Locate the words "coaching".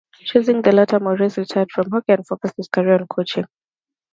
3.05-3.45